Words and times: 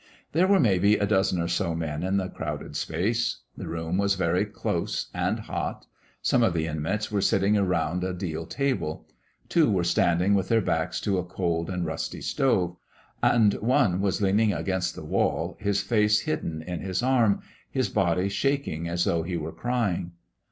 There 0.31 0.47
were 0.47 0.59
maybe 0.59 0.95
a 0.95 1.05
dozen 1.05 1.39
or 1.39 1.47
so 1.47 1.75
men 1.75 2.01
in 2.01 2.17
the 2.17 2.27
crowded 2.27 2.75
space. 2.75 3.41
The 3.55 3.67
room 3.67 3.99
was 3.99 4.15
very 4.15 4.45
close 4.45 5.11
and 5.13 5.41
hot. 5.41 5.85
Some 6.23 6.41
of 6.41 6.55
the 6.55 6.65
inmates 6.65 7.11
were 7.11 7.21
sitting 7.21 7.55
around 7.55 8.03
a 8.03 8.11
deal 8.11 8.47
table; 8.47 9.05
two 9.47 9.69
were 9.69 9.83
standing 9.83 10.33
with 10.33 10.47
their 10.47 10.59
backs 10.59 11.01
to 11.01 11.19
a 11.19 11.23
cold 11.23 11.69
and 11.69 11.85
rusty 11.85 12.21
stove, 12.21 12.77
and 13.21 13.53
one 13.59 14.01
was 14.01 14.23
leaning 14.23 14.51
against 14.51 14.95
the 14.95 15.05
wall, 15.05 15.55
his 15.59 15.81
face 15.83 16.21
hidden 16.21 16.63
in 16.63 16.79
his 16.79 17.03
arm, 17.03 17.43
his 17.69 17.87
body 17.87 18.27
shaking 18.27 18.87
as 18.87 19.05
though 19.05 19.21
he 19.21 19.37
were 19.37 19.53
crying. 19.53 20.13